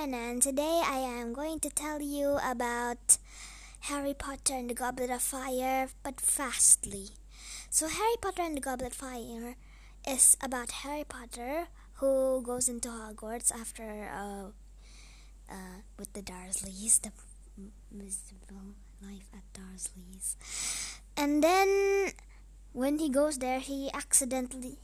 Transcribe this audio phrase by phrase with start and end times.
[0.00, 3.18] Jen, and today I am going to tell you about
[3.80, 7.08] Harry Potter and the Goblet of Fire, but fastly.
[7.68, 9.56] So, Harry Potter and the Goblet of Fire
[10.08, 14.46] is about Harry Potter who goes into Hogwarts after uh,
[15.52, 17.12] uh, with the Dursleys, the
[17.92, 20.36] miserable life at Dursleys,
[21.16, 22.12] and then
[22.72, 24.78] when he goes there, he accidentally,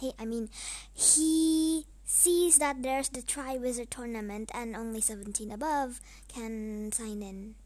[0.00, 0.48] he I mean,
[0.94, 7.56] he sees that there's the Triwizard tournament and only 17 above can sign in.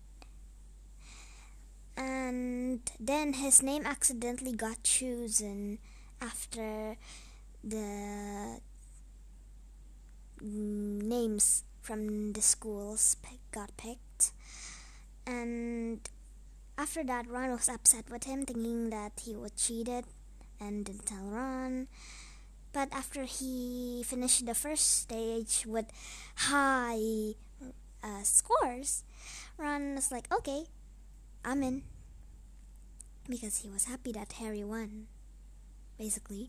[1.96, 5.78] And then his name accidentally got chosen
[6.22, 6.96] after
[7.62, 8.60] the
[10.40, 13.16] names from the schools
[13.52, 14.32] got picked.
[15.26, 16.00] And
[16.78, 20.06] after that, Ron was upset with him, thinking that he was cheated
[20.58, 21.88] and didn't tell Ron.
[22.72, 25.86] But after he finished the first stage with
[26.36, 27.34] high
[28.02, 29.02] uh, scores,
[29.58, 30.70] Ron was like, okay,
[31.44, 31.82] I'm in.
[33.28, 35.06] Because he was happy that Harry won,
[35.98, 36.48] basically.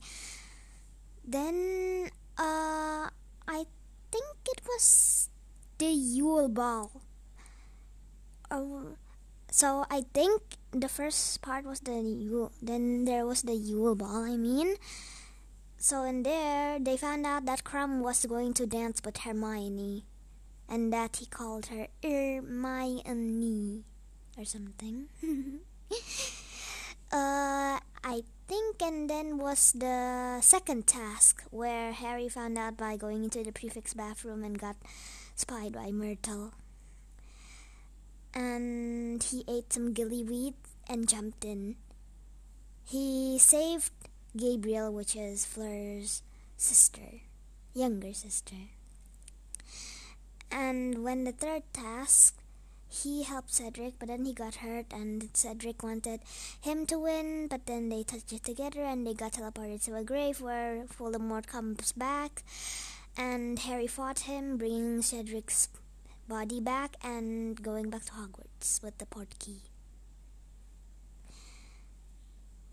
[1.26, 3.10] Then, uh,
[3.48, 3.66] I
[4.12, 5.30] think it was
[5.78, 6.92] the Yule Ball.
[8.50, 8.98] Uh,
[9.50, 10.42] so I think
[10.72, 14.76] the first part was the Yule, then there was the Yule Ball, I mean.
[15.82, 20.06] So in there, they found out that Krum was going to dance with Hermione,
[20.70, 23.84] and that he called her Hermione
[24.38, 25.10] or something.
[27.12, 33.24] uh, I think, and then was the second task where Harry found out by going
[33.24, 34.76] into the prefect's bathroom and got
[35.34, 36.54] spied by Myrtle.
[38.36, 40.54] And he ate some gillyweed
[40.88, 41.78] and jumped in.
[42.86, 43.90] He saved
[44.36, 46.24] Gabrielle, which is Fleur's
[46.56, 47.20] sister,
[47.74, 48.56] younger sister.
[50.50, 52.38] And when the third task,
[52.88, 56.22] he helped Cedric, but then he got hurt, and Cedric wanted
[56.62, 60.04] him to win, but then they touched it together and they got teleported to a
[60.04, 62.44] grave where Voldemort comes back,
[63.18, 65.68] and Harry fought him, bringing Cedric's
[66.28, 69.71] body back and going back to Hogwarts with the portkey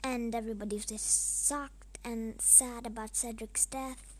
[0.08, 4.16] and everybody was just shocked and sad about Cedric's death.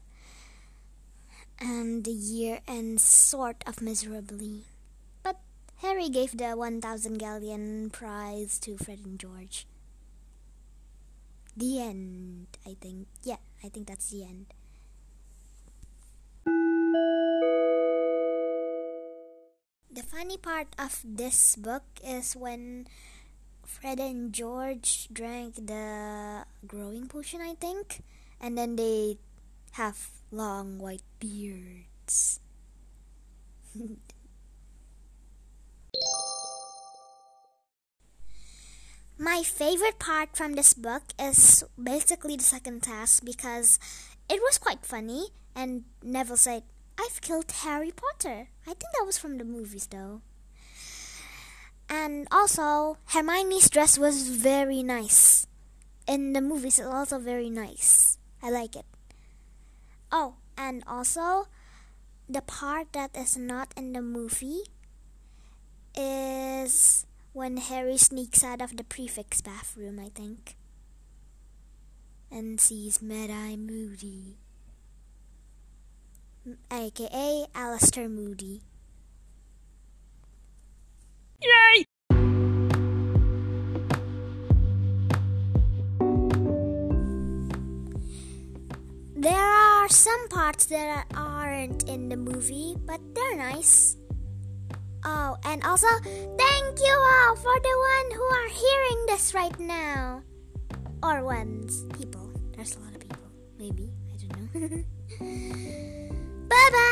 [1.59, 4.65] And the year ends sort of miserably.
[5.23, 5.41] But
[5.81, 9.67] Harry gave the 1000 galleon prize to Fred and George.
[11.57, 13.09] The end, I think.
[13.25, 14.47] Yeah, I think that's the end.
[19.91, 22.87] The funny part of this book is when
[23.69, 28.03] Fred and George drank the growing potion, I think,
[28.41, 29.19] and then they
[29.73, 32.41] have long white beards.
[39.19, 43.79] My favorite part from this book is basically the second task because
[44.31, 46.63] it was quite funny and Neville said,
[46.99, 48.49] I've killed Harry Potter.
[48.63, 50.23] I think that was from the movies though.
[51.89, 55.47] And also, Hermione's dress was very nice.
[56.07, 58.19] In the movies, it's also very nice.
[58.43, 58.85] I like it.
[60.13, 61.49] Oh, and also,
[62.29, 64.61] the part that is not in the movie
[65.97, 70.57] is when Harry sneaks out of the prefect's bathroom, I think,
[72.31, 74.37] and sees Mad-Eye Moody,
[76.71, 78.63] aka Alastor Moody.
[89.89, 93.97] Are some parts that aren't in the movie, but they're nice.
[95.05, 100.23] Oh, and also, thank you all for the one who are hearing this right now.
[101.03, 102.31] Or ones, people.
[102.57, 103.31] There's a lot of people.
[103.59, 103.93] Maybe.
[104.13, 104.85] I don't know.
[106.49, 106.88] bye bye!